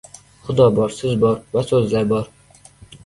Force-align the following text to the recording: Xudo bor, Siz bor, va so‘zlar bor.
Xudo 0.45 0.65
bor, 0.79 0.93
Siz 0.95 1.19
bor, 1.25 1.37
va 1.53 1.65
so‘zlar 1.73 2.09
bor. 2.15 2.33